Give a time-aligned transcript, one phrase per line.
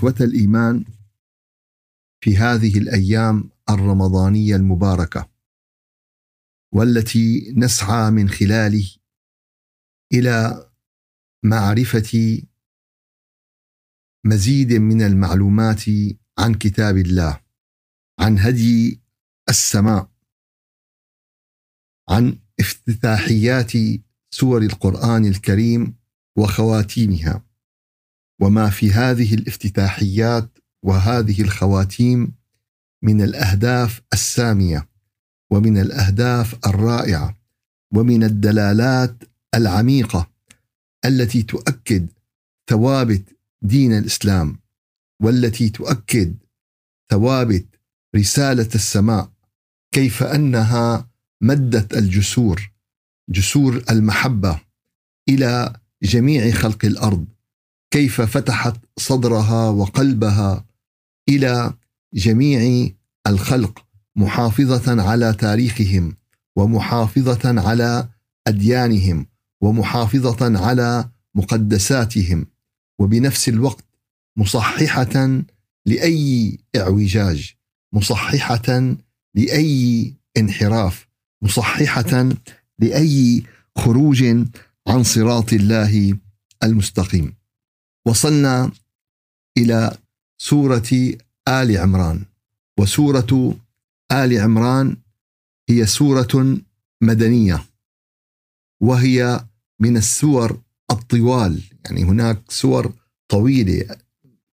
[0.00, 0.84] إخوة الإيمان
[2.24, 5.30] في هذه الأيام الرمضانية المباركة
[6.74, 8.96] والتي نسعى من خلاله
[10.12, 10.66] إلى
[11.44, 12.42] معرفة
[14.24, 15.84] مزيد من المعلومات
[16.38, 17.40] عن كتاب الله
[18.20, 19.00] عن هدي
[19.48, 20.10] السماء
[22.08, 23.72] عن افتتاحيات
[24.30, 25.96] سور القرآن الكريم
[26.38, 27.49] وخواتيمها.
[28.40, 32.32] وما في هذه الافتتاحيات وهذه الخواتيم
[33.02, 34.88] من الأهداف السامية
[35.50, 37.38] ومن الأهداف الرائعة
[37.94, 39.24] ومن الدلالات
[39.54, 40.30] العميقة
[41.04, 42.08] التي تؤكد
[42.70, 44.58] ثوابت دين الإسلام
[45.22, 46.36] والتي تؤكد
[47.10, 47.66] ثوابت
[48.16, 49.30] رسالة السماء
[49.94, 51.08] كيف أنها
[51.40, 52.70] مدت الجسور
[53.30, 54.60] جسور المحبة
[55.28, 57.26] إلى جميع خلق الأرض.
[57.90, 60.64] كيف فتحت صدرها وقلبها
[61.28, 61.74] إلى
[62.14, 62.88] جميع
[63.26, 63.84] الخلق
[64.16, 66.16] محافظة على تاريخهم
[66.56, 68.08] ومحافظة على
[68.46, 69.26] أديانهم
[69.62, 72.46] ومحافظة على مقدساتهم
[73.00, 73.84] وبنفس الوقت
[74.38, 75.42] مصححة
[75.86, 77.54] لأي اعوجاج
[77.94, 78.96] مصححة
[79.34, 81.08] لأي انحراف
[81.42, 82.28] مصححة
[82.78, 83.42] لأي
[83.78, 84.24] خروج
[84.88, 86.18] عن صراط الله
[86.62, 87.39] المستقيم.
[88.10, 88.70] وصلنا
[89.58, 89.98] إلى
[90.38, 90.90] سورة
[91.48, 92.24] آل عمران.
[92.78, 93.56] وسورة
[94.12, 94.96] آل عمران
[95.68, 96.58] هي سورة
[97.02, 97.64] مدنية
[98.82, 99.44] وهي
[99.80, 101.62] من السور الطوال.
[101.84, 102.92] يعني هناك سور
[103.28, 103.96] طويلة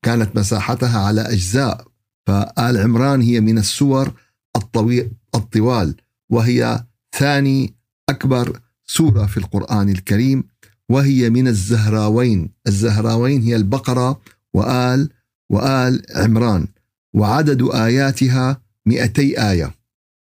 [0.02, 1.88] كانت مساحتها على أجزاء
[2.28, 4.14] فآل عمران هي من السور
[4.56, 5.96] الطويل الطوال
[6.30, 6.84] وهي
[7.16, 7.74] ثاني
[8.10, 10.44] أكبر سورة في القرآن الكريم
[10.90, 12.50] وهي من الزهراوين.
[12.68, 14.22] الزهراوين هي البقرة
[14.53, 15.09] وآل
[15.50, 16.68] وآل عمران.
[17.14, 19.75] وعدد آياتها 200 آية.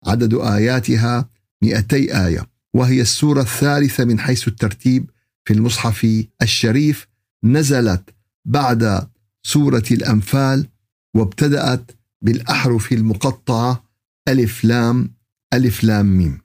[0.07, 1.29] عدد آياتها
[1.63, 2.47] 200 آية.
[2.73, 5.09] وهي السورة الثالثة من حيث الترتيب
[5.45, 7.07] في المصحف الشريف.
[7.43, 8.09] نزلت
[8.45, 9.07] بعد
[9.43, 10.67] سورة الأنفال
[11.15, 11.91] وابتدأت
[12.21, 13.83] بالأحرف المقطعة
[14.27, 15.13] ألف لام
[15.53, 16.41] ألف لام ميم.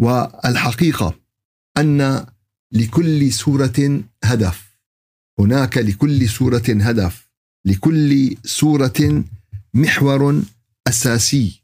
[0.00, 1.14] والحقيقة
[1.78, 2.26] أن
[2.72, 4.68] لكل سورة هدف.
[5.40, 7.28] هناك لكل سورة هدف.
[7.64, 9.24] لكل سورة
[9.74, 10.42] محور
[10.88, 11.62] أساسي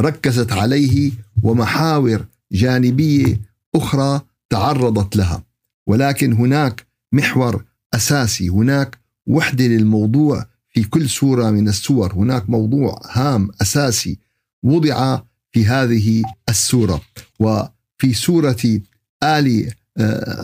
[0.00, 3.40] ركزت عليه ومحاور جانبية
[3.74, 4.20] أخرى
[4.50, 5.42] تعرضت لها.
[5.86, 8.48] ولكن هناك محور أساسي.
[8.48, 12.12] هناك وحدة للموضوع في كل سورة من السور.
[12.12, 14.18] هناك موضوع هام أساسي
[14.62, 15.20] وضع
[15.52, 17.00] في هذه السورة.
[17.40, 18.80] وفي سورة
[19.22, 19.72] آل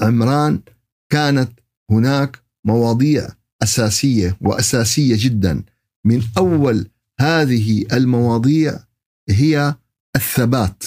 [0.03, 0.61] عمران
[1.11, 1.51] كانت
[1.91, 3.29] هناك مواضيع
[3.63, 5.63] أساسية وأساسية جدا.
[6.05, 6.89] من أول
[7.21, 8.79] هذه المواضيع
[9.29, 9.75] هي
[10.17, 10.85] الثبات.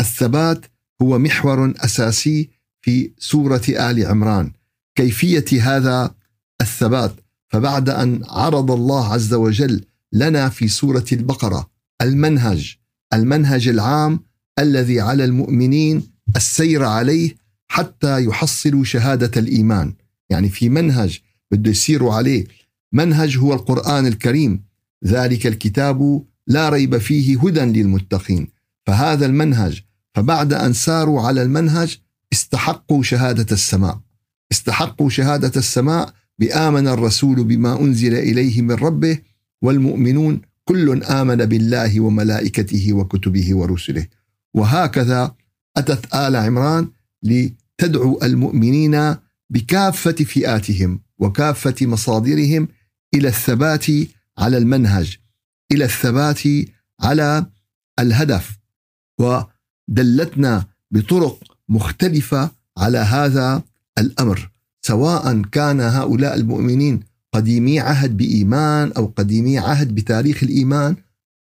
[0.00, 0.66] الثبات
[1.02, 2.50] هو محور أساسي
[2.80, 4.52] في سورة آل عمران.
[4.94, 6.14] كيفية هذا
[6.60, 7.14] الثبات؟
[7.48, 11.70] فبعد أن عرض الله عز وجل لنا في سورة البقرة
[12.02, 12.76] المنهج
[13.12, 14.20] المنهج العام
[14.58, 16.02] الذي على المؤمنين
[16.36, 17.36] السير عليه
[17.74, 19.94] حتى يحصلوا شهادة الإيمان.
[20.30, 21.20] يعني في منهج
[21.50, 22.44] بده يسيروا عليه.
[22.92, 24.62] منهج هو القرآن الكريم.
[25.06, 28.48] ذلك الكتاب لا ريب فيه هدى للمتقين.
[28.86, 29.82] فهذا المنهج
[30.14, 31.98] فبعد أن ساروا على المنهج
[32.32, 34.00] استحقوا شهادة السماء.
[34.52, 39.18] استحقوا شهادة السماء بآمن الرسول بما أنزل إليه من ربه
[39.62, 44.06] والمؤمنون كل آمن بالله وملائكته وكتبه ورسله.
[44.54, 45.34] وهكذا
[45.76, 46.88] أتت آل عمران
[47.80, 49.16] لتدعو المؤمنين
[49.50, 52.68] بكافة فئاتهم وكافة مصادرهم
[53.14, 53.86] إلى الثبات
[54.38, 55.16] على المنهج
[55.72, 56.42] إلى الثبات
[57.00, 57.46] على
[57.98, 58.58] الهدف.
[59.20, 61.38] ودلتنا بطرق
[61.68, 63.62] مختلفة على هذا
[63.98, 64.50] الأمر
[64.82, 67.00] سواء كان هؤلاء المؤمنين
[67.32, 70.96] قديمي عهد بإيمان أو قديمي عهد بتاريخ الإيمان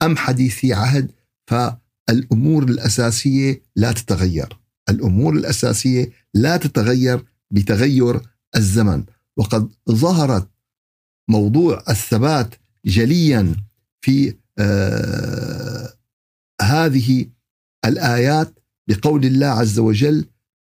[0.04, 1.12] أم حديثي عهد
[1.48, 4.61] فالأمور الأساسية لا تتغير.
[4.92, 8.22] الأمور الأساسية لا تتغير بتغير
[8.56, 9.04] الزمن.
[9.38, 10.50] وقد ظهرت
[11.30, 12.56] موضوع الثبات
[12.86, 13.56] جليا
[14.02, 15.94] في آه
[16.62, 17.26] هذه
[17.86, 18.60] الآيات
[18.90, 20.26] بقول الله عز وجل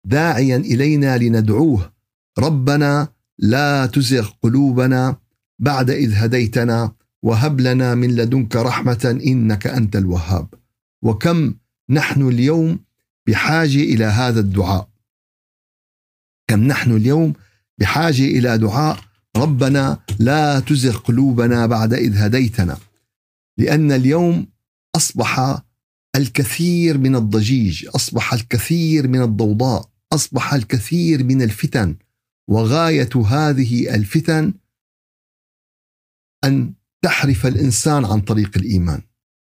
[0.05, 1.93] داعيا إلينا لندعوه.
[2.39, 3.07] ربنا
[3.39, 5.17] لا تزغ قلوبنا
[5.59, 6.91] بعد إذ هديتنا
[7.23, 10.47] وهب لنا من لدنك رحمة إنك أنت الوهاب.
[11.03, 11.55] وكم
[11.89, 12.79] نحن اليوم
[13.27, 14.89] بحاجة إلى هذا الدعاء.
[16.47, 17.33] كم نحن اليوم
[17.77, 18.99] بحاجة إلى دعاء؟
[19.37, 22.77] ربنا لا تزغ قلوبنا بعد إذ هديتنا
[23.57, 24.47] لأن اليوم
[24.95, 25.61] أصبح
[26.15, 31.95] الكثير من الضجيج أصبح الكثير من الضوضاء أصبح الكثير من الفتن
[32.47, 34.53] وغاية هذه الفتن
[36.43, 39.01] أن تحرف الإنسان عن طريق الإيمان.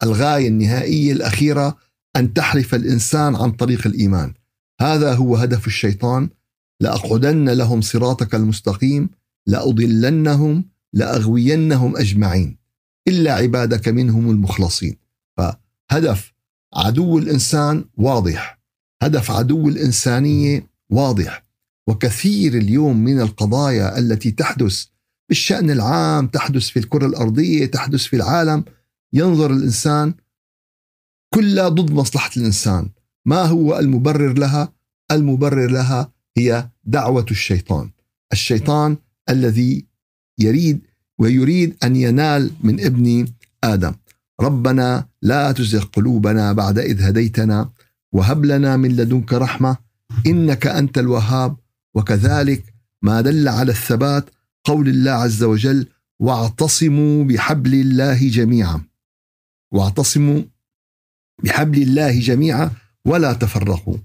[0.03, 1.79] الغاية النهائية الأخيرة
[2.17, 4.35] أن تحرف الإنسان عن طريق الإيمان.
[4.81, 6.29] هذا هو هدف الشيطان.
[6.81, 9.11] لأقعدن لهم صراطك المستقيم
[9.47, 12.59] لأضلنهم لأغوينهم أجمعين.
[13.09, 14.97] إلا عبادك منهم المخلصين.
[15.37, 16.33] فهدف
[16.75, 18.61] عدو الإنسان واضح.
[19.03, 21.45] هدف عدو الإنسانية واضح.
[21.87, 24.85] وكثير اليوم من القضايا التي تحدث
[25.29, 28.65] بالشأن العام تحدث في الكرة الأرضية تحدث في العالم
[29.13, 30.15] ينظر الإنسان
[31.35, 32.91] كلها ضد مصلحة الإنسان.
[33.27, 34.73] ما هو المبرر لها؟
[35.11, 37.91] المبرر لها هي دعوة الشيطان.
[38.33, 38.97] الشيطان
[39.29, 39.87] الذي
[40.39, 40.81] يريد
[41.19, 43.27] ويريد أن ينال من ابن
[43.65, 43.93] آدم.
[44.41, 47.71] ربنا لا تزغ قلوبنا بعد إذ هديتنا
[48.13, 49.77] وهب لنا من لدنك رحمة
[50.27, 51.57] إنك أنت الوهاب.
[51.95, 54.31] وكذلك ما دل على الثبات
[54.65, 55.87] قول الله عز وجل
[56.21, 58.81] واعتصموا بحبل الله جميعا.
[59.73, 60.43] واعتصموا
[61.43, 62.71] بحبل الله جميعا
[63.05, 63.97] ولا تفرقوا.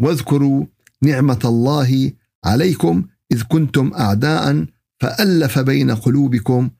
[0.00, 0.66] واذكروا
[1.02, 2.12] نعمة الله
[2.44, 4.66] عليكم إذ كنتم أعداء
[5.00, 6.70] فألف بين قلوبكم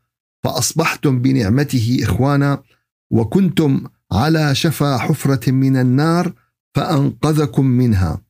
[0.44, 2.62] فأصبحتم بنعمته إخوانا
[3.11, 6.32] وكنتم على شفا حفرة من النار
[6.75, 8.23] فأنقذكم منها.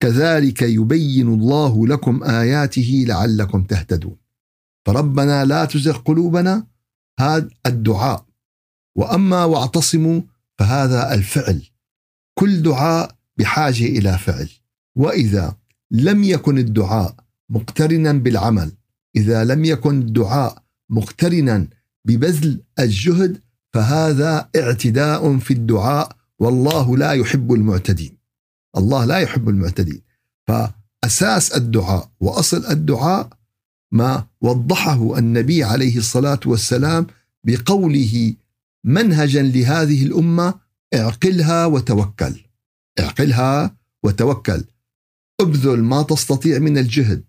[0.00, 4.16] كذلك يبين الله لكم آياته لعلكم تهتدون.
[4.86, 6.66] فربنا لا تزغ قلوبنا
[7.20, 8.26] هذا الدعاء.
[8.96, 10.20] وأما واعتصموا
[10.58, 11.62] فهذا الفعل.
[12.34, 14.48] كل دعاء بحاجة إلى فعل.
[14.96, 15.56] وإذا
[15.90, 17.14] لم يكن الدعاء
[17.50, 18.72] مقترنا بالعمل
[19.16, 21.66] إذا لم يكن الدعاء مقترنا
[22.04, 23.40] ببذل الجهد
[23.72, 28.16] فهذا اعتداء في الدعاء والله لا يحب المعتدين.
[28.76, 30.00] الله لا يحب المعتدين.
[30.46, 33.28] فأساس الدعاء وأصل الدعاء
[33.92, 37.06] ما وضحه النبي عليه الصلاة والسلام
[37.44, 38.34] بقوله
[38.84, 40.54] منهجا لهذه الأمة
[40.94, 42.34] اعقلها وتوكل.
[43.00, 44.64] اعقلها وتوكل.
[45.40, 47.24] ابذل ما تستطيع من الجهد.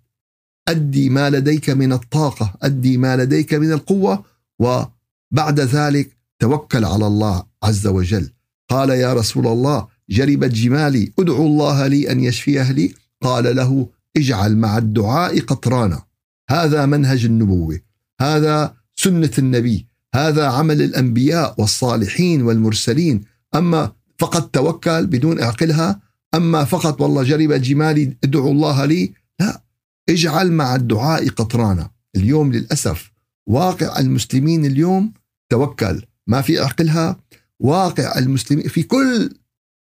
[0.67, 4.25] أدي ما لديك من الطاقة أدي ما لديك من القوة
[4.59, 8.29] وبعد ذلك توكل على الله عز وجل.
[8.69, 14.57] قال يا رسول الله جربت جمالي أدعو الله لي أن يشفيه لي؟ قال له اجعل
[14.57, 16.03] مع الدعاء قطرانا.
[16.49, 17.79] هذا منهج النبوة.
[18.21, 19.87] هذا سنة النبي.
[20.15, 23.21] هذا عمل الأنبياء والصالحين والمرسلين.
[23.55, 25.99] أما فقط توكل بدون اعقلها
[26.35, 29.61] أما فقط والله جرب جمالي ادعو الله لي لا.
[30.09, 31.89] اجعل مع الدعاء قطرانا.
[32.15, 33.11] اليوم للأسف
[33.47, 35.13] واقع المسلمين اليوم
[35.49, 36.01] توكل.
[36.27, 37.19] ما في اعقلها
[37.59, 39.29] واقع المسلمين في كل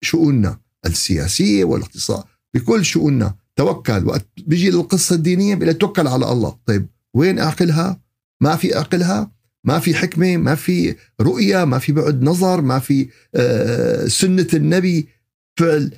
[0.01, 3.35] شؤوننا السياسية والاقتصاد في كل شؤوننا.
[3.55, 4.05] توكل.
[4.05, 6.57] وقت بيجي للقصه الدينيه بلا توكل على الله.
[6.65, 7.99] طيب وين اعقلها
[8.41, 9.34] ما في اعقلها
[9.65, 15.07] ما في حكمة ما في رؤية ما في بعد نظر ما في آه، سنة النبي.
[15.57, 15.91] فعل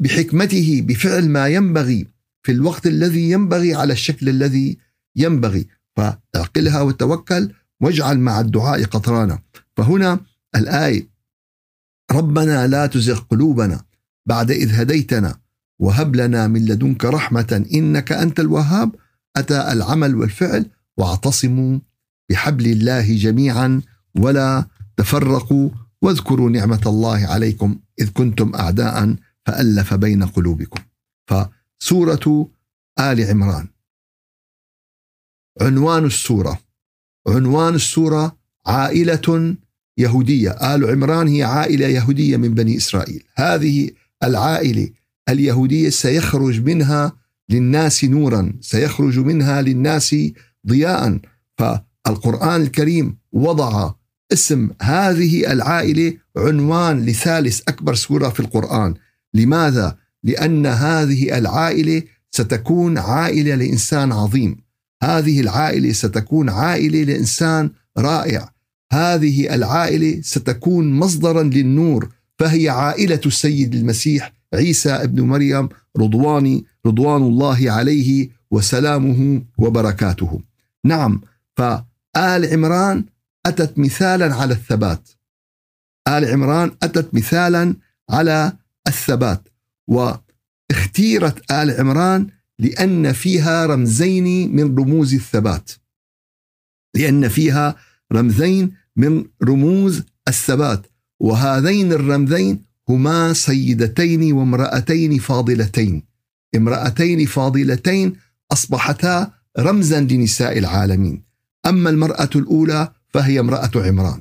[0.00, 2.06] بحكمته بفعل ما ينبغي
[2.42, 4.78] في الوقت الذي ينبغي على الشكل الذي
[5.16, 5.66] ينبغي.
[5.96, 9.38] فاعقلها وتوكل واجعل مع الدعاء قطرانا.
[9.76, 10.20] فهنا
[10.56, 11.08] الآية
[12.12, 13.84] ربنا لا تزغ قلوبنا
[14.26, 15.38] بعد إذ هديتنا
[15.78, 18.94] وهب لنا من لدنك رحمة إنك أنت الوهاب.
[19.36, 21.78] أتى العمل والفعل واعتصموا
[22.30, 23.82] بحبل الله جميعا
[24.16, 25.70] ولا تفرقوا
[26.02, 29.16] واذكروا نعمة الله عليكم إذ كنتم اعداء
[29.46, 30.82] فألف بين قلوبكم.
[31.26, 32.50] فسورة
[33.00, 33.68] آل عمران.
[35.60, 36.58] عنوان السورة.
[37.28, 39.56] عنوان السورة عائلة
[39.98, 40.50] يهودية.
[40.50, 43.24] آل عمران هي عائلة يهودية من بني إسرائيل.
[43.34, 43.90] هذه
[44.22, 44.90] العائلة
[45.28, 47.12] اليهودية سيخرج منها
[47.48, 50.16] للناس نورا سيخرج منها للناس
[50.66, 51.20] ضياء.
[52.08, 53.92] فالقران الكريم وضع
[54.32, 58.94] اسم هذه العائلة عنوان لثالث أكبر سورة في القرآن.
[59.34, 64.56] لماذا؟ لأن هذه العائلة ستكون عائلة لإنسان عظيم.
[65.02, 68.52] هذه العائلة ستكون عائلة لإنسان رائع.
[68.92, 77.70] هذه العائلة ستكون مصدرا للنور فهي عائلة السيد المسيح عيسى ابن مريم رضواني رضوان الله
[77.70, 80.40] عليه وسلامه وبركاته.
[80.84, 81.20] نعم
[82.18, 83.04] فآل عمران
[83.46, 85.08] أتت مثالا على الثبات.
[86.08, 87.76] آل عمران أتت مثالا
[88.10, 88.52] على
[88.88, 89.48] الثبات
[89.88, 92.26] واختيرت آل عمران
[92.58, 95.70] لأن فيها رمزين من رموز الثبات.
[96.94, 97.76] لأن فيها
[98.12, 100.86] رمزين من رموز الثبات
[101.20, 106.02] وهذين الرمزين هما سيدتين وامرأتين فاضلتين
[106.56, 108.16] امرأتين فاضلتين
[108.52, 111.27] أصبحتا رمزا لنساء العالمين
[111.68, 114.20] أما المرأة الأولى فهي امرأة عمران.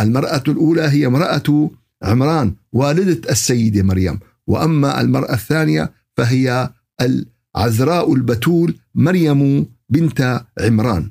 [0.00, 1.70] المرأة الأولى هي امرأة
[2.02, 4.18] عمران والدة السيدة مريم.
[4.46, 11.10] وأما المرأة الثانية فهي العذراء البتول مريم بنت عمران.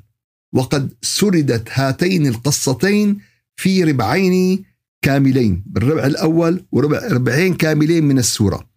[0.52, 3.18] وقد سردت هاتين القصتين
[3.56, 4.64] في ربعين
[5.02, 8.68] كاملين بالربع الأول وربع ربعين كاملين من السورة.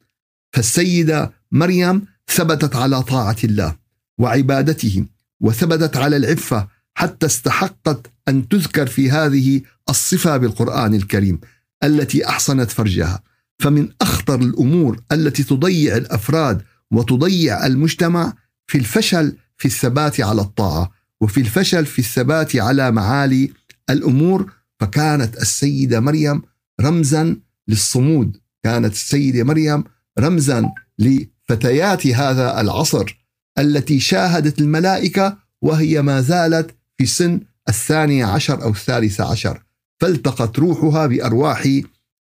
[0.54, 3.76] فالسيدة مريم ثبتت على طاعة الله
[4.18, 5.06] وعبادته.
[5.42, 11.40] وثبتت على العفة حتى استحقت أن تذكر في هذه الصفة بالقرآن الكريم
[11.84, 13.24] التي أحصنت فرجها.
[13.60, 16.62] فمن أخطر الأمور التي تضيع الأفراد
[16.92, 18.34] وتضيع المجتمع
[18.68, 23.52] في الفشل في الثبات على الطاعة وفي الفشل في الثبات على معالي
[23.90, 26.42] الأمور فكانت السيدة مريم
[26.82, 27.38] رمزا
[27.68, 28.38] للصمود.
[28.64, 29.84] كانت السيدة مريم
[30.20, 33.25] رمزا لفتيات هذا العصر.
[33.58, 39.64] التي شاهدت الملائكة وهي ما زالت في سن الثانية عشر أو الثالثة عشر.
[40.02, 41.68] فالتقت روحها بأرواح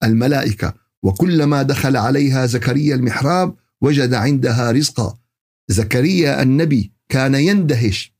[0.04, 5.18] الملائكة وكلما دخل عليها زكريا المحراب وجد عندها رزقا.
[5.68, 8.12] زكريا النبي كان يندهش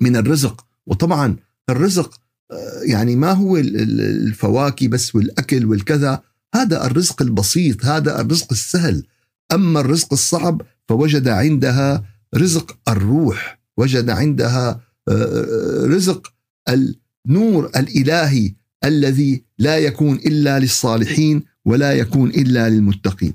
[0.00, 1.36] من الرزق وطبعا
[1.70, 2.20] الرزق
[2.50, 6.22] آه، يعني ما هو الفواكه بس والأكل والكذا.
[6.54, 9.06] هذا الرزق البسيط هذا الرزق السهل.
[9.52, 12.04] أما الرزق الصعب فوجد عندها
[12.36, 16.32] رزق الروح وجد عندها آه، آه، رزق
[16.68, 23.34] النور الإلهي الذي لا يكون إلا للصالحين ولا يكون إلا للمتقين.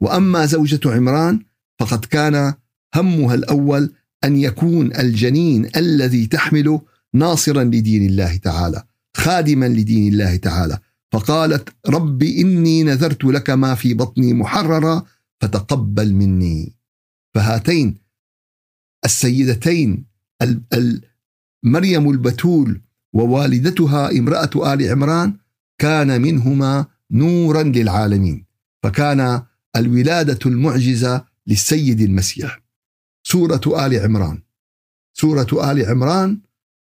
[0.00, 1.40] وأما زوجة عمران
[1.80, 2.54] فقد كان
[2.94, 3.92] همها الأول
[4.24, 6.80] أن يكون الجنين الذي تحمله
[7.14, 8.82] ناصرا لدين الله تعالى
[9.16, 10.78] خادما لدين الله تعالى.
[11.12, 15.02] فقالت رب إني نذرت لك ما في بطني محررا
[15.40, 16.76] فتقبل مني.
[17.34, 18.03] فهاتين
[19.04, 20.04] السيدتين
[21.64, 22.80] مريم البتول
[23.12, 25.36] ووالدتها امرأة آل عمران
[25.78, 28.46] كان منهما نورا للعالمين
[28.82, 29.42] فكان
[29.76, 32.62] الولادة المعجزة للسيد المسيح.
[33.26, 34.42] سورة آل عمران.
[35.12, 36.40] سورة آل عمران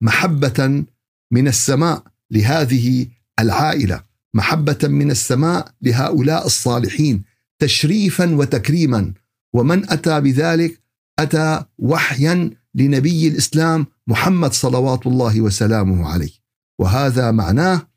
[0.03, 0.85] محبة
[1.31, 3.07] من السماء لهذه
[3.39, 4.05] العائلة
[4.35, 7.23] محبة من السماء لهؤلاء الصالحين
[7.59, 9.13] تشريفا وتكريما
[9.53, 10.82] ومن أتى بذلك
[11.19, 16.31] أتى وحيا لنبي الإسلام محمد صلوات الله وسلامه عليه.
[16.79, 17.89] وهذا معناه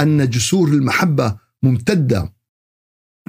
[0.00, 2.34] أن جسور المحبة ممتده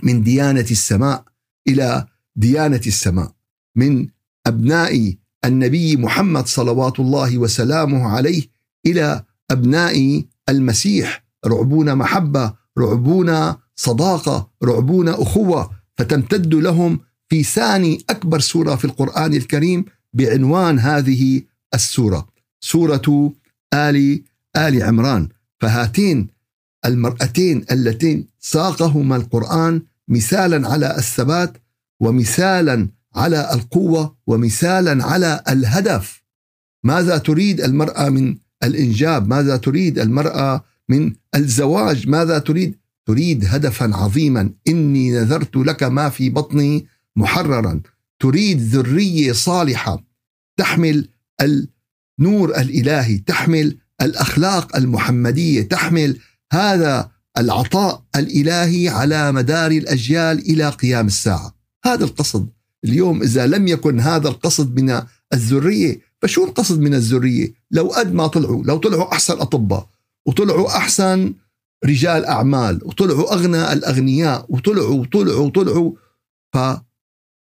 [0.04, 1.24] من ديانة السماء
[1.68, 3.32] إلى ديانة السماء
[3.76, 4.08] من
[4.48, 5.14] أبناء
[5.46, 8.44] النبي محمد صلوات الله وسلامه عليه
[8.86, 11.26] إلى أبناء المسيح.
[11.46, 19.86] رعبون محبة رعبون صداقة رعبون أخوة فتمتد لهم في ثاني أكبر سورة في القرآن الكريم
[20.14, 21.42] بعنوان هذه
[21.74, 22.28] السورة.
[22.62, 23.34] سورة
[23.74, 24.24] آل
[24.58, 25.30] آل عمران.
[25.60, 26.28] فهاتين
[26.86, 31.58] المرأتين اللتين ساقهما القرآن مثالا على الثبات
[32.00, 36.24] ومثالا على القوة ومثالا على الهدف.
[36.84, 44.50] ماذا تريد المرأة من الإنجاب؟ ماذا تريد المرأة من الزواج؟ ماذا تريد؟ تريد هدفا عظيما.
[44.68, 47.82] إني نذرت لك ما في بطني محررا
[48.20, 50.04] تريد ذرية صالحة
[50.58, 51.10] تحمل
[51.42, 56.20] النور الإلهي تحمل الأخلاق المحمدية تحمل
[56.54, 61.56] هذا العطاء الإلهي على مدار الأجيال إلى قيام الساعة.
[61.86, 62.50] هذا القصد.
[62.86, 65.02] اليوم إذا لم يكن هذا القصد من
[65.34, 69.90] الذرية فشو القصد من الذرية؟ لو قد ما طلعوا لو طلعوا أحسن أطباء
[70.26, 71.34] وطلعوا أحسن
[71.86, 75.92] رجال أعمال وطلعوا اغنى الأغنياء وطلعوا وطلعوا وطلعوا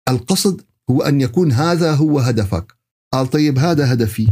[0.08, 2.74] فالقصد هو أن يكون هذا هو هدفك.
[3.14, 4.28] قال طيب هذا هدفي.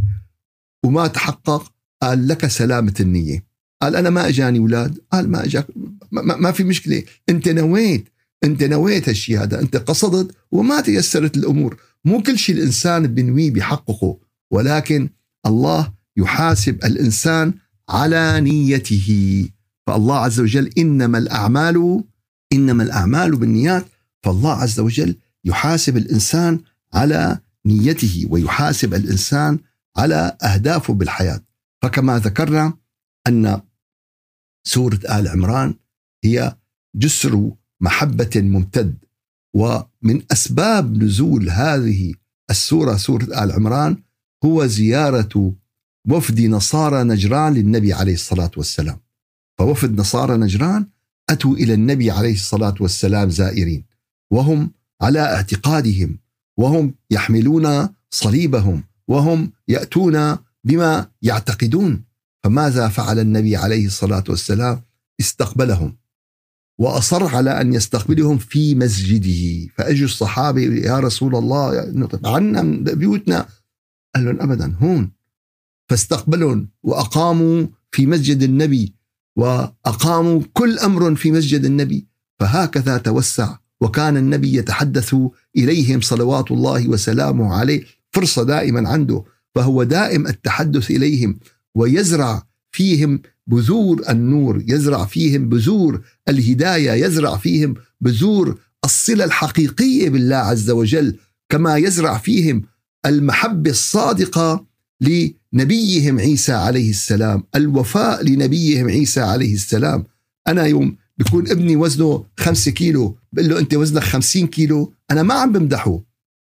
[0.85, 3.45] وما تحقق؟ قال لك سلامة النية.
[3.81, 4.97] قال أنا ما أجاني أولاد.
[5.11, 5.67] قال ما أجاك.
[6.11, 7.03] ما, ما في مشكلة.
[7.29, 8.09] أنت نويت.
[8.43, 9.61] أنت نويت هالشيء هذا.
[9.61, 11.77] أنت قصدت وما تيسرت الأمور.
[12.05, 14.17] مو كل شيء الإنسان بنويه بيحققه
[14.51, 15.09] ولكن
[15.45, 17.53] الله يحاسب الإنسان
[17.89, 19.49] على نيته.
[19.87, 22.03] فالله عز وجل إنما الأعمال
[22.53, 23.85] إنما الأعمال بالنيات.
[24.23, 26.59] فالله عز وجل يحاسب الإنسان
[26.93, 29.59] على نيته ويحاسب الإنسان
[29.97, 31.41] على أهدافه بالحياة.
[31.81, 32.77] فكما ذكرنا
[33.27, 33.61] أن
[34.67, 35.75] سورة آل عمران
[36.23, 36.57] هي
[36.95, 38.97] جسر محبة ممتد
[39.55, 42.13] ومن أسباب نزول هذه
[42.49, 43.97] السورة سورة آل عمران
[44.45, 45.53] هو زيارة
[46.09, 48.99] وفد نصارى نجران للنبي عليه الصلاة والسلام.
[49.59, 50.87] فوفد نصارى نجران
[51.29, 53.85] أتوا إلى النبي عليه الصلاة والسلام زائرين
[54.31, 54.71] وهم
[55.01, 56.17] على اعتقادهم
[56.57, 62.03] وهم يحملون صليبهم وهم يأتون بما يعتقدون.
[62.43, 64.81] فماذا فعل النبي عليه الصلاة والسلام؟
[65.19, 65.97] استقبلهم
[66.79, 69.71] وأصر على أن يستقبلهم في مسجده.
[69.77, 71.93] فأجوا الصحابة يا رسول الله
[72.25, 72.61] عنا
[72.93, 73.47] بيوتنا.
[74.15, 75.11] قال لهم أبدا هون.
[75.89, 78.93] فاستقبلهم وأقاموا في مسجد النبي
[79.37, 82.07] وأقاموا كل أمر في مسجد النبي.
[82.39, 85.15] فهكذا توسع وكان النبي يتحدث
[85.57, 89.23] إليهم صلوات الله وسلامه عليه فرصة دائما عنده
[89.55, 91.39] فهو دائم التحدث إليهم
[91.75, 100.69] ويزرع فيهم بذور النور يزرع فيهم بذور الهداية يزرع فيهم بذور الصلة الحقيقية بالله عز
[100.69, 101.15] وجل
[101.49, 102.63] كما يزرع فيهم
[103.05, 104.65] المحبة الصادقة
[105.01, 110.03] لنبيهم عيسى عليه السلام الوفاء لنبيهم عيسى عليه السلام.
[110.47, 115.33] أنا يوم بيكون ابني وزنه خمسة كيلو بقول له أنت وزنك خمسين كيلو أنا ما
[115.33, 115.99] عم بمدحه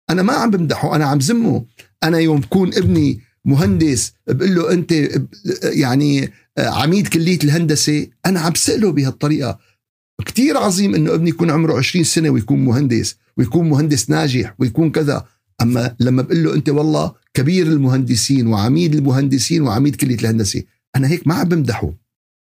[0.09, 1.65] أنا ما عم بمدحه أنا عم زمه.
[2.03, 4.91] أنا يوم بكون ابني مهندس بقول له أنت
[5.63, 9.59] يعني عميد كلية الهندسة أنا عم بسأله بهالطريقة.
[10.25, 15.25] كتير عظيم أنه ابني يكون عمره 20 سنة ويكون مهندس ويكون مهندس ناجح ويكون كذا.
[15.61, 20.63] أما لما بقول له أنت والله كبير المهندسين وعميد المهندسين وعميد كلية الهندسة
[20.95, 21.93] أنا هيك ما عم بمدحه.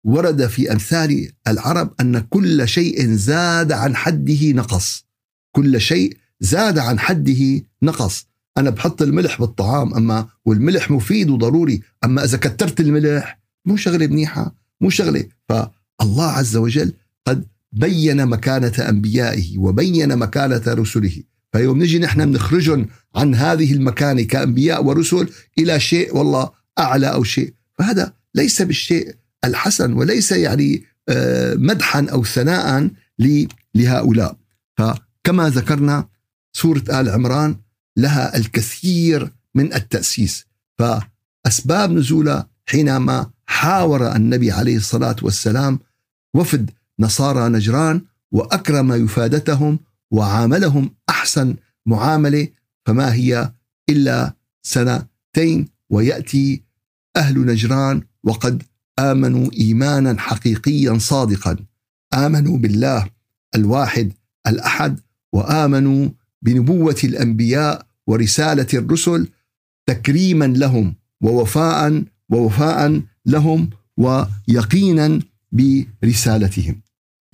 [0.05, 5.05] ورد في أمثال العرب أن كل شيء زاد عن حده نقص.
[5.53, 8.27] كل شيء زاد عن حده نقص.
[8.59, 14.55] أنا بحط الملح بالطعام أما والملح مفيد وضروري أما إذا كترت الملح مو شغلة منيحة
[14.81, 15.25] مو شغلة.
[15.49, 16.93] فالله عز وجل
[17.27, 21.23] قد بين مكانة أنبيائه وبين مكانة رسله.
[21.53, 27.55] فيوم نجي نحن بنخرجهم عن هذه المكانة كأنبياء ورسل إلى شيء والله أعلى أو شيء.
[27.79, 32.91] فهذا ليس بالشيء الحسن وليس يعني آه، مدحا أو ثناء
[33.75, 34.37] لهؤلاء.
[34.77, 36.09] فكما ذكرنا
[36.53, 37.57] سورة آل عمران
[37.97, 40.47] لها الكثير من التأسيس.
[40.79, 45.79] فأسباب نزولها حينما حاور النبي عليه الصلاة والسلام
[46.35, 49.79] وفد نصارى نجران وأكرم يفادتهم
[50.11, 52.49] وعاملهم أحسن معاملة
[52.87, 53.53] فما هي
[53.89, 56.63] إلا سنتين ويأتي
[57.17, 58.63] أهل نجران وقد
[59.01, 61.57] آمنوا إيمانا حقيقيا صادقا.
[62.15, 63.11] آمنوا بالله
[63.55, 64.13] الواحد
[64.47, 65.01] الأحد
[65.33, 66.09] وآمنوا
[66.43, 69.29] بنبوة الأنبياء ورسالة الرسل
[69.87, 75.21] تكريما لهم ووفاء ووفاء لهم ويقينا
[75.53, 76.81] برسالتهم.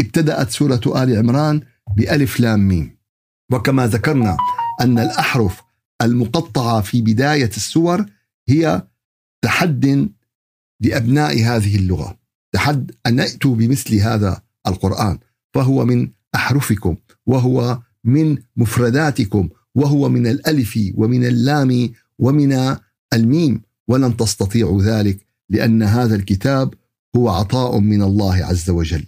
[0.01, 1.61] ابتدأت سورة آل عمران
[1.97, 2.97] بألف لام ميم.
[3.53, 4.37] وكما ذكرنا
[4.81, 5.63] أن الأحرف
[6.03, 8.07] المقطعة في بداية السور
[8.49, 8.83] هي
[9.43, 10.11] تحد
[10.81, 12.19] لأبناء هذه اللغة.
[12.53, 15.19] تحد أن يأتوا بمثل هذا القرآن.
[15.55, 22.77] فهو من أحرفكم وهو من مفرداتكم وهو من الألف ومن اللام ومن
[23.13, 23.63] الميم.
[23.89, 26.75] ولن تستطيعوا ذلك لأن هذا الكتاب
[27.17, 29.07] هو عطاء من الله عز وجل.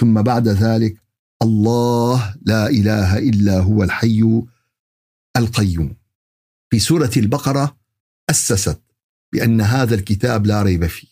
[0.00, 0.96] ثم بعد ذلك
[1.42, 4.42] الله لا إله إلا هو الحي
[5.36, 5.96] القيوم.
[6.70, 7.76] في سورة البقرة
[8.30, 8.80] أسست.
[9.32, 11.08] بأن هذا الكتاب لا ريب فيه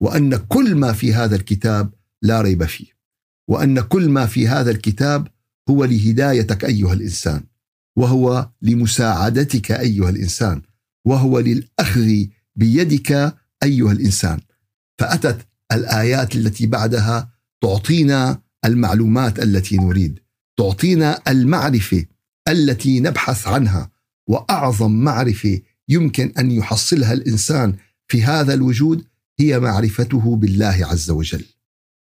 [0.00, 2.86] وأن كل ما في هذا الكتاب لا ريب فيه
[3.48, 5.28] وأن كل ما في هذا الكتاب
[5.70, 7.44] هو لهدايتك أيها الإنسان
[7.96, 10.62] وهو لمساعدتك أيها الإنسان
[11.04, 12.24] وهو للأخذ
[12.56, 14.40] بيدك أيها الإنسان.
[14.98, 17.30] فأتت الآيات التي بعدها
[17.62, 20.18] تعطينا المعلومات التي نريد
[20.58, 22.04] تعطينا المعرفة
[22.48, 23.90] التي نبحث عنها
[24.28, 27.76] وأعظم معرفة يمكن أن يحصلها الإنسان
[28.08, 29.04] في هذا الوجود
[29.40, 31.44] هي معرفته بالله عز وجل.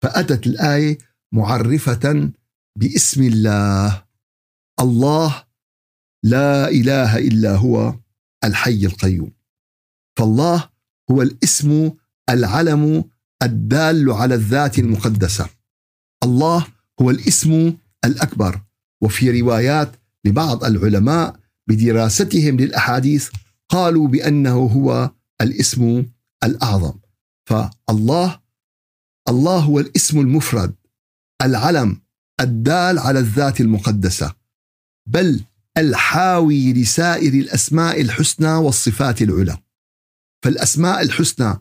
[0.01, 0.97] فأتت الآية
[1.31, 2.31] معرفة
[2.79, 4.03] باسم الله.
[4.79, 5.43] الله
[6.23, 7.99] لا إله إلا هو
[8.43, 9.31] الحي القيوم.
[10.19, 10.69] فالله
[11.11, 11.91] هو الاسم
[12.29, 13.03] العلم
[13.43, 15.49] الدال على الذات المقدسة.
[16.23, 16.67] الله
[17.01, 18.61] هو الاسم الأكبر.
[19.03, 23.29] وفي روايات لبعض العلماء بدراستهم للأحاديث
[23.69, 26.05] قالوا بأنه هو الاسم
[26.43, 26.99] الأعظم.
[27.49, 28.39] فالله
[29.29, 30.75] الله هو الاسم المفرد
[31.41, 32.01] العلم
[32.39, 34.35] الدال على الذات المقدسة
[35.09, 35.43] بل
[35.77, 39.57] الحاوي لسائر الأسماء الحسنى والصفات العلى.
[40.43, 41.55] فالأسماء الحسنى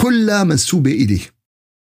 [0.00, 1.34] كلها منسوبه إليه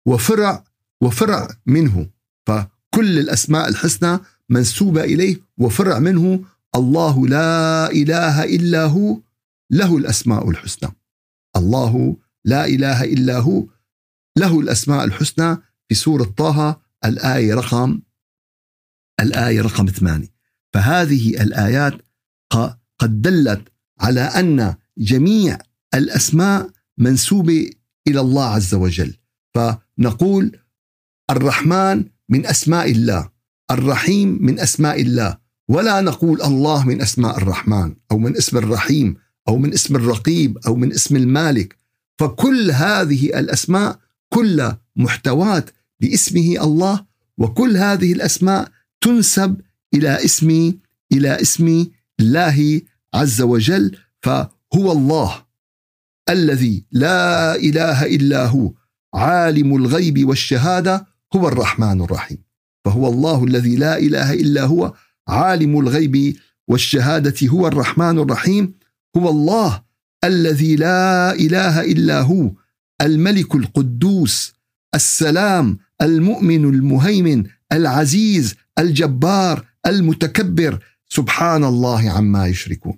[0.07, 0.63] وفرع
[1.01, 2.09] وفرع منه.
[2.47, 6.43] فكل الأسماء الحسنى منسوبة إليه وفرع منه
[6.75, 9.19] الله لا إله إلا هو
[9.73, 10.91] له الأسماء الحسنى.
[11.55, 13.67] الله لا إله إلا هو.
[14.37, 15.57] له الأسماء الحسنى
[15.89, 18.01] في سورة طه الآية رقم
[19.19, 20.33] الآية رقم ثمانية.
[20.73, 21.93] فهذه الآيات
[22.99, 23.61] قد دلت
[23.99, 25.57] على أن جميع
[25.93, 27.69] الأسماء منسوبة
[28.07, 29.17] إلى الله عز وجل.
[29.55, 30.59] فنقول
[31.31, 33.29] الرحمن من أسماء الله
[33.71, 35.37] الرحيم من أسماء الله.
[35.67, 40.75] ولا نقول الله من أسماء الرحمن أو من اسم الرحيم أو من اسم الرقيب أو
[40.75, 41.77] من اسم المالك.
[42.19, 47.05] فكل هذه الأسماء كل محتوات باسمه الله
[47.37, 49.61] وكل هذه الأسماء تنسب
[49.93, 50.73] إلى اسم
[51.11, 51.87] إلى اسم
[52.19, 52.81] الله
[53.13, 55.45] عز وجل فهو الله
[56.29, 58.73] الذي لا إله إلا هو
[59.13, 62.37] عالم الغيب والشهادة هو الرحمن الرحيم.
[62.85, 64.93] فهو الله الذي لا إله إلا هو
[65.27, 66.35] عالم الغيب
[66.67, 68.73] والشهادة هو الرحمن الرحيم.
[69.17, 69.83] هو الله
[70.23, 72.51] الذي لا إله إلا هو
[73.01, 74.53] الملك القدوس
[74.95, 80.83] السلام المؤمن المهيمن العزيز الجبار المتكبر.
[81.09, 82.97] سبحان الله عما يشركون.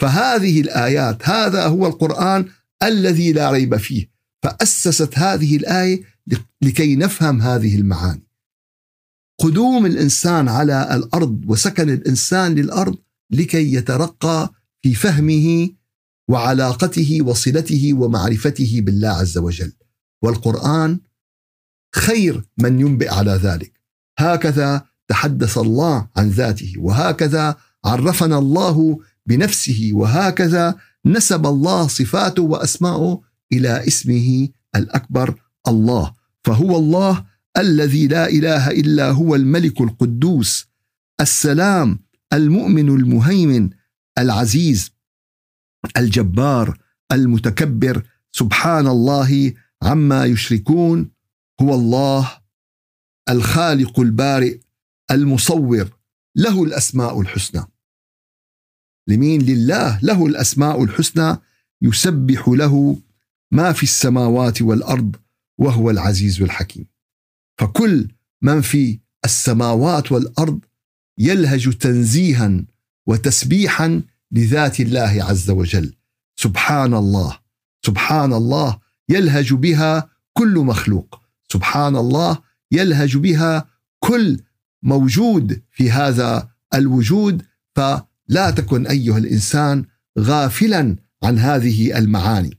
[0.00, 2.48] فهذه الآيات هذا هو القرآن
[2.82, 4.10] الذي لا ريب فيه.
[4.42, 6.02] فأسست هذه الآية
[6.62, 8.26] لكي نفهم هذه المعاني.
[9.40, 12.96] قدوم الإنسان على الأرض وسكن الإنسان للأرض
[13.30, 14.52] لكي يترقى
[14.86, 15.70] في فهمه
[16.28, 19.72] وعلاقته وصلته ومعرفته بالله عز وجل.
[20.22, 21.00] والقرآن
[21.94, 23.80] خير من ينبئ على ذلك.
[24.18, 30.74] هكذا تحدث الله عن ذاته وهكذا عرفنا الله بنفسه وهكذا
[31.06, 33.20] نسب الله صفاته واسماءه
[33.52, 35.34] إلى اسمه الأكبر
[35.68, 36.14] الله.
[36.44, 37.24] فهو الله
[37.56, 40.66] الذي لا إله إلا هو الملك القدوس
[41.20, 41.98] السلام
[42.32, 43.70] المؤمن المهيمن
[44.18, 44.90] العزيز
[45.96, 46.78] الجبار
[47.12, 51.10] المتكبر سبحان الله عما يشركون
[51.60, 52.38] هو الله
[53.28, 54.58] الخالق البارئ
[55.10, 55.90] المصور
[56.36, 57.64] له الأسماء الحسنى.
[59.08, 61.36] لمين؟ لله له الأسماء الحسنى
[61.82, 63.02] يسبح له
[63.52, 65.16] ما في السماوات والأرض
[65.58, 66.86] وهو العزيز الحكيم.
[67.60, 68.08] فكل
[68.42, 70.64] من في السماوات والأرض
[71.18, 72.64] يلهج تنزيها
[73.06, 75.94] وتسبيحا لذات الله عز وجل.
[76.36, 77.38] سبحان الله
[77.86, 81.20] سبحان الله يلهج بها كل مخلوق.
[81.52, 82.38] سبحان الله
[82.72, 84.40] يلهج بها كل
[84.82, 87.42] موجود في هذا الوجود
[87.76, 89.84] فلا تكن أيها الإنسان
[90.18, 92.58] غافلا عن هذه المعاني.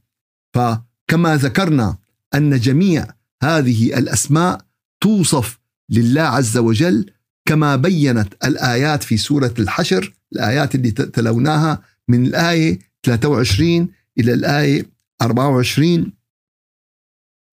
[0.53, 1.97] فكما ذكرنا
[2.35, 3.07] أن جميع
[3.43, 4.61] هذه الأسماء
[5.01, 7.11] توصف لله عز وجل
[7.45, 14.85] كما بينت الآيات في سورة الحشر الآيات اللي تلوناها من الآية 23 إلى الآية
[15.21, 16.13] 24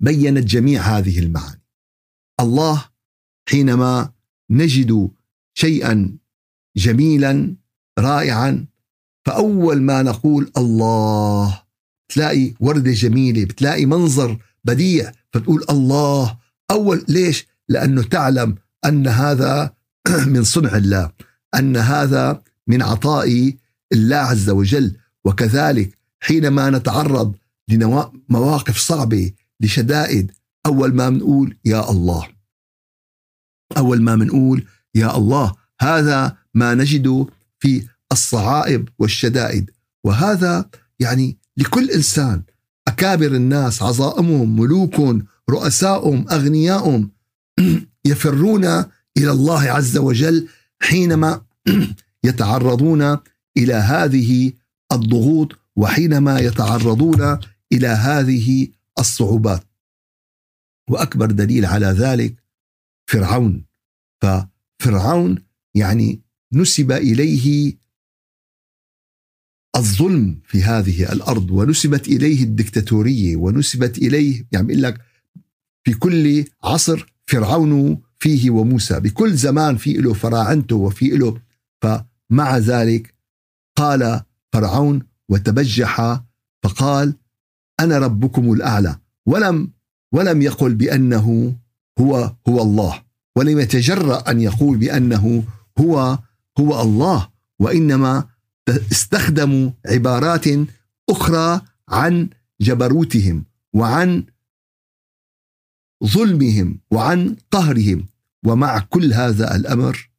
[0.01, 1.63] بينت جميع هذه المعاني.
[2.41, 2.85] الله
[3.49, 4.13] حينما
[4.51, 5.11] نجد
[5.55, 6.19] شيئا
[6.77, 7.57] جميلا
[7.99, 8.67] رائعا
[9.27, 11.63] فأول ما نقول الله
[12.09, 16.39] تلاقي وردة جميلة بتلاقي منظر بديع فتقول الله
[16.71, 19.75] أول ليش؟ لأنه تعلم أن هذا
[20.35, 21.11] من صنع الله
[21.55, 23.57] أن هذا من عطاء
[23.93, 24.97] الله عز وجل.
[25.25, 27.35] وكذلك حينما نتعرض
[27.69, 30.33] لمواقف صعبة لشدائد
[30.67, 32.29] أول ما بنقول يا الله.
[33.77, 35.55] أول ما بنقول يا الله.
[35.81, 37.27] هذا ما نجده
[37.59, 39.71] في الصعائب والشدائد.
[40.05, 42.43] وهذا يعني لكل إنسان.
[42.89, 47.11] أكابر الناس عظائمهم ملوكهم رؤساؤهم أغنياؤهم
[48.05, 48.65] يفرون
[49.19, 50.49] إلى الله عز وجل
[50.81, 51.41] حينما
[52.25, 53.19] يتعرضون
[53.57, 54.53] إلى هذه
[54.93, 57.39] الضغوط وحينما يتعرضون
[57.73, 59.65] إلى هذه الصعوبات.
[60.91, 62.35] وأكبر دليل على ذلك
[63.11, 63.65] فرعون.
[64.23, 66.21] ففرعون يعني
[66.53, 67.77] نسب إليه
[69.77, 75.01] الظلم في هذه الأرض ونسبت إليه الدكتاتورية ونسبت إليه يعني بيقول لك
[75.85, 79.01] في كل عصر فرعون فيه وموسى.
[79.01, 81.41] بكل زمان في له فراعنته وفي له.
[82.31, 83.15] فمع ذلك
[83.77, 84.21] قال
[84.53, 86.21] فرعون وتبجح
[86.63, 87.15] فقال
[87.81, 89.73] أنا ربكم الأعلى ولم
[90.13, 91.57] ولم يقل بأنه
[92.01, 93.03] هو هو الله
[93.37, 95.45] ولم يتجرأ أن يقول بأنه
[95.79, 96.19] هو
[96.59, 98.29] هو الله وإنما
[98.69, 100.45] استخدموا عبارات
[101.11, 102.29] أخرى عن
[102.61, 104.25] جبروتهم وعن
[106.05, 108.07] ظلمهم وعن قهرهم
[108.47, 110.11] ومع كل هذا الأمر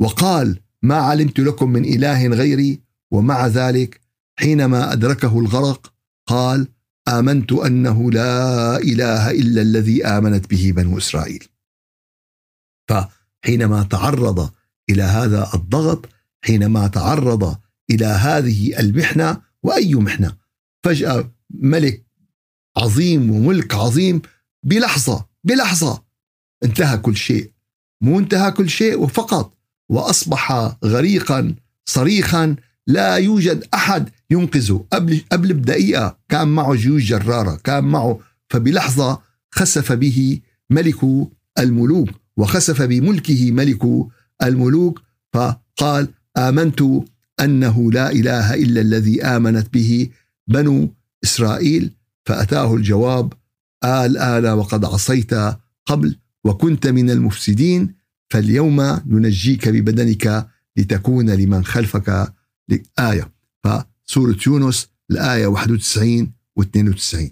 [0.00, 4.00] وقال ما علمت لكم من إله غيري ومع ذلك
[4.38, 5.92] حينما أدركه الغرق
[6.26, 6.68] قال
[7.08, 11.48] آمنت أنه لا إله إلا الذي آمنت به بنو إسرائيل.
[12.88, 14.50] فحينما تعرض
[14.90, 16.08] إلى هذا الضغط
[16.44, 17.56] حينما تعرض
[17.90, 20.36] إلى هذه المحنة وأي محنة
[20.84, 22.06] فجأة ملك
[22.76, 24.22] عظيم وملك عظيم
[24.62, 26.04] بلحظة بلحظة
[26.64, 27.52] انتهى كل شيء
[28.00, 29.58] مو انتهى كل شيء وفقط
[29.92, 37.84] وأصبح غريقا صريخا لا يوجد أحد ينقذه قبل قبل بدقيقة كان معه جيوش جرارة كان
[37.84, 41.00] معه فبلحظة خسف به ملك
[41.58, 43.82] الملوك وخسف بملكه ملك
[44.42, 45.02] الملوك
[45.32, 46.82] فقال آمنت
[47.40, 50.08] أنه لا إله إلا الذي آمنت به
[50.48, 51.90] بنو إسرائيل.
[52.24, 53.32] فأتاه الجواب
[53.84, 55.34] آل آل وقد عصيت
[55.86, 58.01] قبل وكنت من المفسدين.
[58.32, 62.34] فاليوم ننجيك ببدنك لتكون لمن خلفك
[62.98, 63.32] آية
[63.64, 67.30] فسورة يونس الآية 91 و 92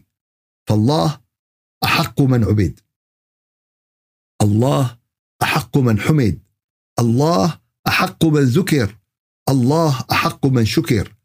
[0.66, 1.20] فالله
[1.84, 2.80] أحق من عبد.
[4.42, 4.98] الله
[5.42, 6.38] أحق من حمد.
[6.98, 8.98] الله أحق من ذكر.
[9.48, 11.16] الله أحق من شكر.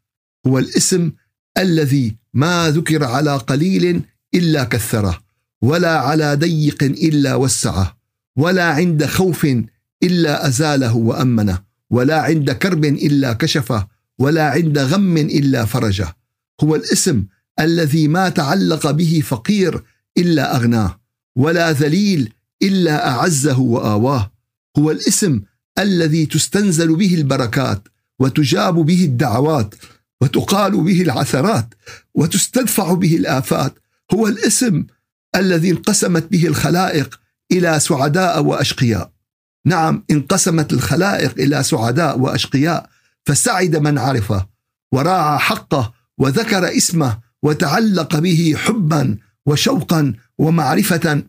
[0.46, 1.12] هو الاسم
[1.58, 5.24] الذي ما ذكر على قليل إلا كثره
[5.62, 7.96] ولا على ضيق إلا وسعه.
[8.36, 9.46] ولا عند خوف
[10.02, 16.16] إلا أزاله وأمنه ولا عند كرب إلا كشفه ولا عند غم إلا فرجه.
[16.62, 17.24] هو الاسم
[17.60, 19.82] الذي ما تعلق به فقير
[20.18, 21.00] إلا أغناه
[21.36, 24.32] ولا ذليل إلا أعزه وآواه.
[24.78, 25.42] هو الاسم
[25.78, 27.88] الذي تستنزل به البركات
[28.20, 29.74] وتجاب به الدعوات
[30.20, 31.74] وتقال به العثرات
[32.14, 33.78] وتستدفع به الآفات.
[34.14, 34.86] هو الاسم
[35.36, 37.20] الذي انقسمت به الخلائق
[37.52, 39.10] إلى سعداء وأشقياء.
[39.66, 42.88] نعم انقسمت الخلائق إلى سعداء وأشقياء
[43.26, 44.46] فسعد من عرفه
[44.92, 51.22] وراعى حقه وذكر اسمه وتعلق به حبا وشوقا ومعرفة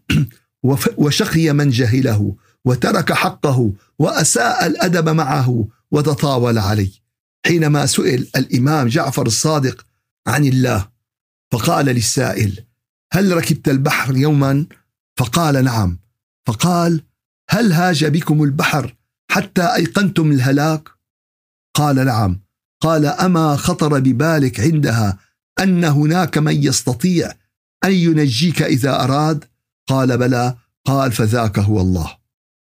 [0.97, 6.91] وشقي من جهله وترك حقه وأساء الأدب معه وتطاول عليه.
[7.45, 9.85] حينما سئل الإمام جعفر الصادق
[10.27, 10.87] عن الله
[11.51, 12.63] فقال للسائل
[13.13, 14.65] هل ركبت البحر يوما؟
[15.17, 15.99] فقال نعم.
[16.47, 17.03] فقال
[17.49, 18.95] هل هاج بكم البحر
[19.31, 20.89] حتى أيقنتم الهلاك؟
[21.75, 22.41] قال نعم.
[22.81, 25.19] قال أما خطر ببالك عندها
[25.59, 27.33] أن هناك من يستطيع
[27.85, 29.45] أن ينجيك إذا أراد؟
[29.87, 30.55] قال بلى.
[30.85, 32.17] قال فذاك هو الله.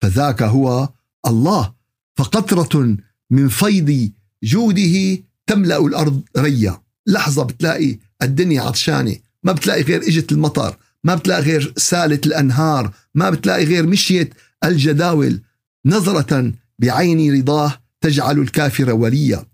[0.02, 0.90] فذاك هو
[1.28, 1.74] الله.
[2.18, 2.98] فقطرة
[3.30, 4.12] من فيض
[4.44, 6.82] جوده تملأ الأرض ريا.
[7.08, 9.16] لحظة بتلاقي الدنيا عطشانة.
[9.44, 15.42] ما بتلاقي غير إجت المطر ما بتلاقي غير سالت الأنهار ما بتلاقي غير مشيت الجداول.
[15.86, 19.46] نظرة بعين رضاه تجعل الكافر وليا.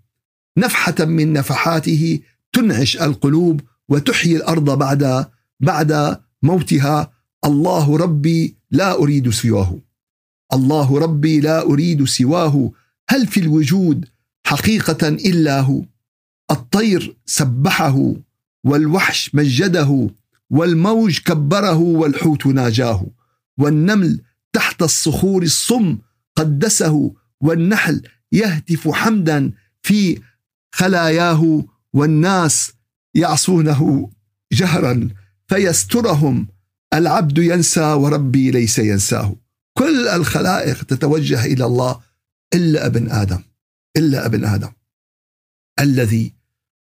[0.58, 2.20] نفحة من نفحاته
[2.52, 5.26] تنعش القلوب وتحيي الأرض بعد
[5.60, 7.12] بعد موتها.
[7.44, 9.78] الله ربي لا أريد سواه.
[10.52, 12.70] الله ربي لا أريد سواه.
[13.08, 14.08] هل في الوجود
[14.46, 15.82] حقيقة إلا هو؟
[16.50, 18.14] الطير سبحه
[18.64, 20.10] والوحش مجده
[20.50, 23.06] والموج كبره والحوت ناجاه.
[23.58, 25.98] والنمل تحت الصخور الصم
[26.36, 30.20] قدسه والنحل يهتف حمدا في
[30.74, 32.72] خلاياه والناس
[33.14, 34.10] يعصونه
[34.52, 35.08] جهرا
[35.48, 36.48] فيسترهم.
[36.94, 39.36] العبد ينسى وربي ليس ينساه.
[39.78, 42.00] كل الخلائق تتوجه إلى الله
[42.54, 43.42] إلا ابن آدم
[43.96, 44.72] إلا ابن آدم.
[45.80, 46.34] الذي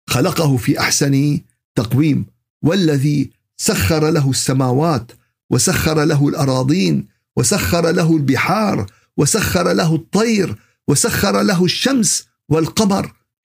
[0.09, 1.41] خلقه في أحسن
[1.75, 2.25] تقويم
[2.63, 5.11] والذي سخر له السماوات
[5.51, 7.07] وسخر له الأراضين
[7.37, 8.85] وسخر له البحار
[9.17, 10.55] وسخر له الطير
[10.87, 13.13] وسخر له الشمس والقمر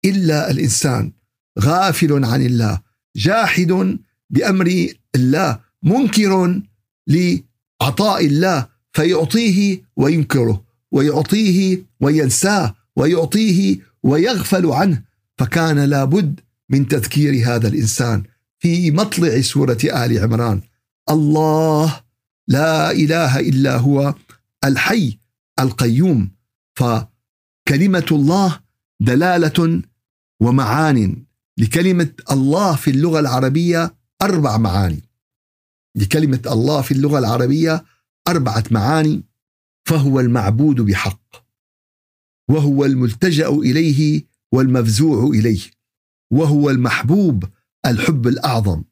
[0.05, 1.11] إلا الإنسان.
[1.59, 2.81] غافل عن الله
[3.15, 3.97] جاحد
[4.29, 6.61] بأمر الله منكر
[7.07, 15.03] لعطاء الله فيعطيه وينكره ويعطيه وينساه ويعطيه ويغفل عنه.
[15.37, 18.23] فكان لابد من تذكير هذا الإنسان
[18.59, 20.61] في مطلع سورة آل عمران.
[21.09, 22.01] الله
[22.47, 24.15] لا إله إلا هو
[24.63, 25.19] الحي
[25.59, 26.31] القيوم
[26.75, 26.83] ف
[27.67, 28.59] كلمه الله
[29.01, 29.81] دلالة
[30.41, 31.25] ومعان
[31.57, 35.03] لكلمة الله في اللغة العربية أربع معاني
[35.95, 37.85] لكلمة الله في اللغة العربية
[38.27, 39.23] أربعة معاني
[39.85, 41.47] فهو المعبود بحق
[42.49, 45.61] وهو الملتجأ إليه والمفزوع إليه
[46.31, 47.43] وهو المحبوب
[47.85, 48.83] الحب الأعظم.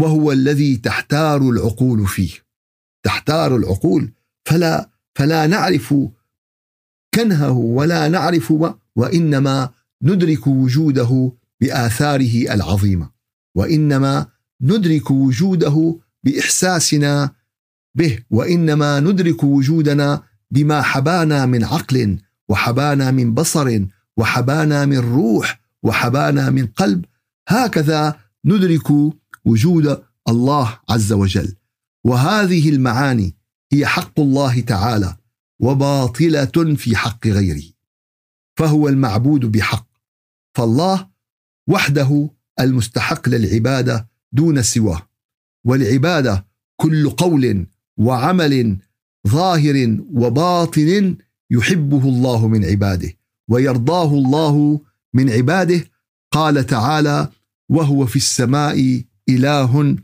[0.00, 2.32] وهو الذي تحتار العقول فيه.
[3.02, 4.12] تحتار العقول.
[4.44, 5.94] فلا فلا نعرف
[7.14, 8.54] كنهه ولا نعرف
[8.96, 9.70] وإنما
[10.02, 13.10] ندرك وجوده بآثاره العظيمة.
[13.54, 14.26] وإنما
[14.62, 17.30] ندرك وجوده بإحساسنا
[17.94, 18.18] به.
[18.30, 26.66] وإنما ندرك وجودنا بما حبانا من عقل وحبانا من بصر وحبانا من روح وحبانا من
[26.66, 27.04] قلب.
[27.48, 28.90] هكذا ندرك
[29.48, 31.54] وجود الله عز وجل.
[32.04, 33.34] وهذه المعاني
[33.72, 35.16] هي حق الله تعالى
[35.60, 37.62] وباطلة في حق غيره.
[38.58, 39.88] فهو المعبود بحق.
[40.56, 41.08] فالله
[41.68, 42.30] وحده
[42.60, 45.08] المستحق للعبادة دون سواه.
[45.66, 48.78] والعبادة كل قول وعمل
[49.28, 51.16] ظاهر وباطن
[51.50, 53.12] يحبه الله من عباده
[53.50, 54.80] ويرضاه الله
[55.14, 55.84] من عباده.
[56.32, 57.28] قال تعالى
[57.70, 59.96] وهو في السماء إله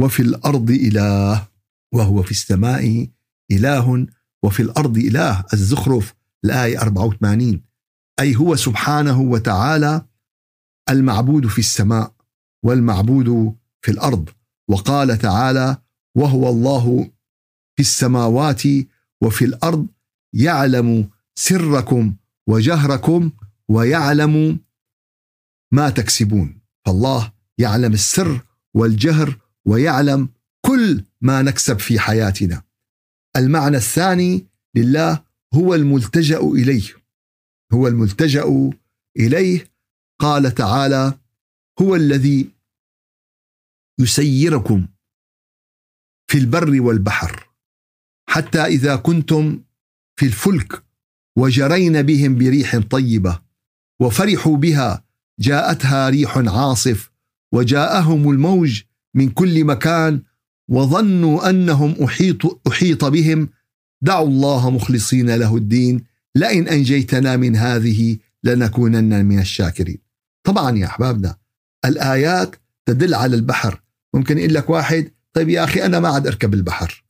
[0.00, 1.48] وفي الأرض إله
[1.94, 3.08] وهو في السماء
[3.50, 4.06] إله
[4.42, 5.44] وفي الأرض إله.
[5.52, 6.14] الزخرف
[6.44, 7.62] الآية 84
[8.20, 10.06] أي هو سبحانه وتعالى
[10.90, 12.14] المعبود في السماء
[12.64, 14.28] والمعبود في الأرض.
[14.68, 15.76] وقال تعالى
[16.16, 17.10] وهو الله
[17.76, 18.62] في السماوات
[19.22, 19.86] وفي الأرض
[20.34, 22.14] يعلم سركم
[22.48, 23.30] وجهركم
[23.68, 24.60] ويعلم
[25.72, 28.40] ما تكسبون فالله يعلم السر
[28.74, 30.28] والجهر ويعلم
[30.66, 32.62] كل ما نكسب في حياتنا.
[33.36, 36.88] المعنى الثاني لله هو الملتجأ إليه.
[37.72, 38.72] هو الملتجأ
[39.16, 39.72] إليه.
[40.20, 41.18] قال تعالى
[41.80, 42.50] هو الذي
[44.00, 44.86] يسيركم
[46.30, 47.48] في البر والبحر
[48.28, 49.62] حتى إذا كنتم
[50.16, 50.84] في الفلك
[51.38, 53.42] وجرين بهم بريح طيبة
[54.00, 55.04] وفرحوا بها
[55.40, 57.11] جاءتها ريح عاصف
[57.52, 58.82] وجاءهم الموج
[59.14, 60.22] من كل مكان
[60.68, 63.48] وظنوا أنهم احيط أحيط بهم.
[64.02, 66.04] دعوا الله مخلصين له الدين.
[66.34, 69.98] لئن أنجيتنا من هذه لنكونن من الشاكرين.
[70.44, 71.36] طبعا يا أحبابنا
[71.84, 73.82] الآيات تدل على البحر،
[74.14, 77.04] ممكن يقول لك واحد طيب يا أخي أنا ما عاد أركب البحر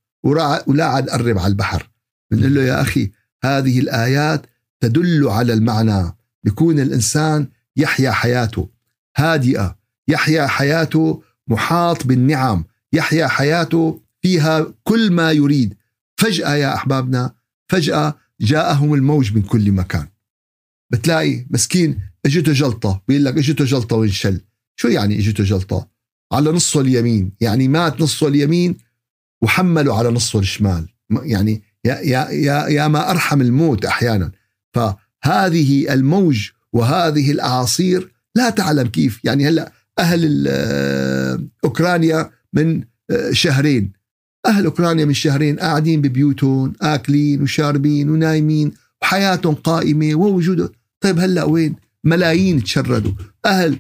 [0.67, 1.91] ولا عاد اقرب على البحر.
[2.31, 3.11] بنقول له يا أخي
[3.45, 4.47] هذه الآيات
[4.81, 6.17] تدل على المعنى.
[6.45, 8.69] بيكون الإنسان يحيا حياته.
[9.17, 12.65] هادئة يحيا حياته محاط بالنعم.
[12.93, 15.75] يحيا حياته فيها كل ما يريد.
[16.17, 17.35] فجأة يا أحبابنا
[17.69, 20.07] فجأة جاءهم الموج من كل مكان.
[20.91, 24.41] بتلاقي مسكين اجته جلطة بيقول لك اجته جلطة وانشل.
[24.77, 25.89] شو يعني اجته جلطة؟
[26.33, 27.33] على نصه اليمين.
[27.41, 28.77] يعني مات نصه اليمين
[29.43, 30.89] وحملوا على نصه الشمال.
[31.23, 34.33] يعني يا يا يا يا ما أرحم الموت أحيانا.
[34.75, 39.25] فهذه الموج وهذه الأعاصير لا تعلم كيف.
[39.25, 40.49] يعني هلأ أهل
[41.65, 42.85] أوكرانيا من
[43.31, 43.93] شهرين.
[44.47, 50.69] أهل أوكرانيا من شهرين قاعدين ببيوتهم آكلين وشاربين ونايمين وحياتهم قائمة ووجودهم.
[51.01, 53.13] طيب هلأ وين؟ ملايين تشردوا.
[53.47, 53.79] أهل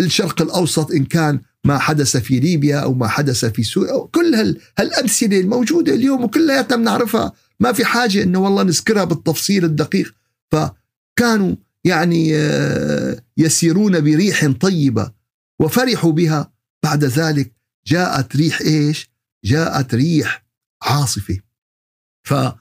[0.00, 4.60] الشرق الأوسط إن كان ما حدث في ليبيا أو ما حدث في سوريا كل هال
[4.78, 7.32] هالأمثلة الموجودة اليوم وكلها بنعرفها.
[7.60, 10.14] ما في حاجة إنه والله نذكرها بالتفصيل الدقيق.
[10.52, 15.12] فكانوا يعني آه، يسيرون بريح طيبة
[15.60, 16.52] وفرحوا بها.
[16.82, 17.54] بعد ذلك
[17.86, 19.10] جاءت ريح إيش؟
[19.44, 20.46] جاءت ريح
[20.82, 21.40] عاصفة.
[22.26, 22.58] فدعوا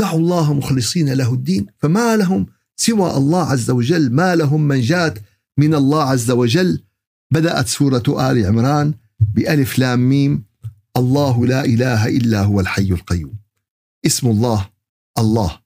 [0.00, 1.66] الله مخلصين له الدين.
[1.78, 5.18] فما لهم سوى الله عز وجل ما لهم من جات
[5.58, 6.84] من الله عز وجل.
[7.32, 10.44] بدأت سورة آل عمران بألف لام ميم.
[10.96, 13.38] الله لا إله إلا هو الحي القيوم.
[14.06, 14.70] اسم الله
[15.18, 15.60] الله.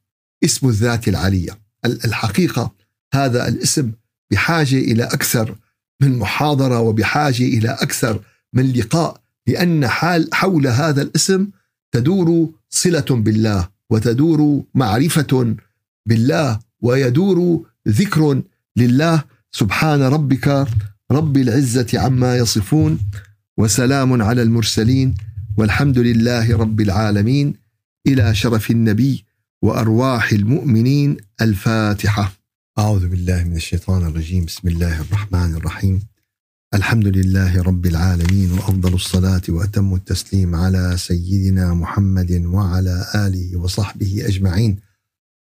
[0.44, 1.63] اسم الذات العلية.
[1.84, 2.74] الحقيقة
[3.14, 3.92] هذا الاسم
[4.30, 5.56] بحاجة إلى أكثر
[6.02, 8.20] من محاضرة وبحاجة إلى أكثر
[8.52, 11.48] من لقاء لأن حال حول هذا الاسم
[11.92, 15.56] تدور صلة بالله وتدور معرفة
[16.06, 18.42] بالله ويدور ذكر
[18.76, 19.24] لله.
[19.52, 20.66] سبحان ربك
[21.10, 22.98] رب العزة عما يصفون
[23.58, 25.14] وسلام على المرسلين
[25.56, 27.54] والحمد لله رب العالمين.
[28.06, 29.23] إلى شرف النبي
[29.64, 32.32] وأرواح المؤمنين الفاتحة.
[32.78, 36.00] أعوذ بالله من الشيطان الرجيم، بسم الله الرحمن الرحيم.
[36.74, 44.76] الحمد لله رب العالمين وأفضل الصلاة وأتم التسليم على سيدنا محمد وعلى آله وصحبه أجمعين.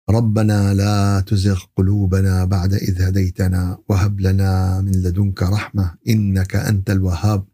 [0.10, 7.46] ربنا لا تزغ قلوبنا بعد إذ هديتنا وهب لنا من لدنك رحمة إنك أنت الوهاب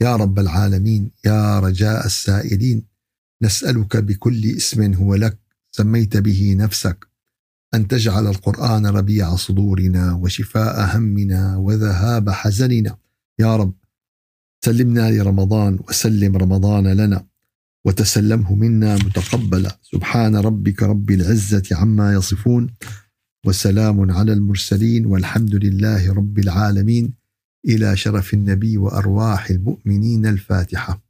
[0.00, 2.82] يا رب العالمين يا رجاء السائلين
[3.42, 5.47] نسألك بكل اسم هو لك
[5.78, 7.06] سميت به نفسك
[7.74, 12.98] أن تجعل القرآن ربيع صدورنا وشفاء همنا وذهاب حزننا.
[13.38, 13.74] يا رب
[14.64, 17.26] سلمنا لرمضان وسلم رمضان لنا
[17.84, 22.74] وتسلمه منا متقبلا سبحان ربك رب العزة عما يصفون
[23.46, 27.14] وسلام على المرسلين والحمد لله رب العالمين.
[27.68, 31.07] إلى شرف النبي وأرواح المؤمنين الفاتحة.